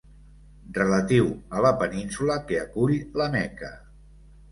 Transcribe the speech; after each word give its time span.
Relatiu 0.77 1.27
a 1.57 1.61
la 1.65 1.71
península 1.81 2.37
que 2.47 2.57
acull 2.63 2.95
la 3.21 3.29
Meca. 3.37 3.71